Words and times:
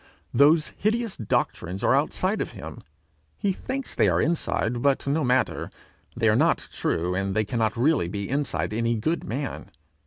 Those 0.33 0.69
hideous 0.79 1.15
doctrines 1.15 1.83
are 1.83 1.93
outside 1.95 2.41
of 2.41 2.53
him; 2.53 2.81
he 3.37 3.53
thinks 3.53 3.93
they 3.93 4.07
are 4.09 4.19
inside, 4.19 4.81
but 4.81 5.05
no 5.05 5.23
matter; 5.23 5.69
they 6.17 6.27
are 6.27 6.35
not 6.35 6.67
true, 6.73 7.13
and 7.13 7.35
they 7.35 7.45
cannot 7.45 7.77
really 7.77 8.07
be 8.07 8.27
inside 8.27 8.73
any 8.73 8.95
good 8.95 9.23
man. 9.23 9.69